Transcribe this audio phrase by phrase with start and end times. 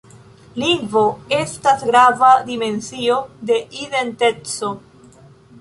[0.61, 1.03] Lingvo
[1.39, 4.75] estas grava dimensio de identeco.